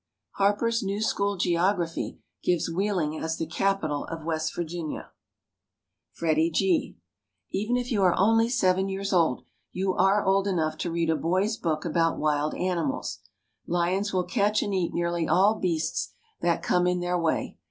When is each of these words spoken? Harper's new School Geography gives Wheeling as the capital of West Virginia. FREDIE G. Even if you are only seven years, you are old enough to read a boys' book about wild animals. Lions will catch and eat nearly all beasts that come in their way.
Harper's 0.37 0.81
new 0.81 0.99
School 0.99 1.37
Geography 1.37 2.17
gives 2.43 2.71
Wheeling 2.71 3.19
as 3.19 3.37
the 3.37 3.45
capital 3.45 4.05
of 4.05 4.25
West 4.25 4.51
Virginia. 4.55 5.11
FREDIE 6.13 6.49
G. 6.49 6.97
Even 7.51 7.77
if 7.77 7.91
you 7.91 8.01
are 8.01 8.15
only 8.17 8.49
seven 8.49 8.89
years, 8.89 9.13
you 9.71 9.93
are 9.93 10.25
old 10.25 10.47
enough 10.47 10.75
to 10.79 10.89
read 10.91 11.11
a 11.11 11.15
boys' 11.15 11.55
book 11.55 11.85
about 11.85 12.17
wild 12.17 12.55
animals. 12.55 13.19
Lions 13.67 14.11
will 14.11 14.23
catch 14.23 14.63
and 14.63 14.73
eat 14.73 14.91
nearly 14.91 15.27
all 15.27 15.59
beasts 15.59 16.15
that 16.41 16.63
come 16.63 16.87
in 16.87 16.99
their 17.01 17.19
way. 17.19 17.59